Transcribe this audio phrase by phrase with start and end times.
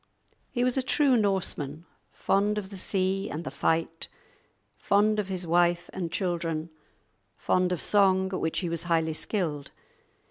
[0.49, 4.07] He was a true Norseman, fond of the sea and the fight,
[4.75, 6.71] fond of his wife and children,
[7.37, 9.69] fond of song, at which he was highly skilled.